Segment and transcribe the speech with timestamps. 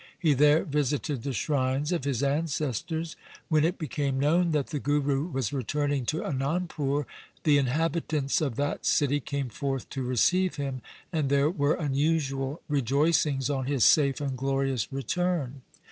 [0.17, 3.15] He there visited the shrines of his ancestors.
[3.49, 7.05] When it became known that the Guru was returning to Anandpur,
[7.43, 10.81] the inhabitants of that city came forth to receive him,
[11.13, 15.61] and there were unusual rejoicings on his safe and glorious return.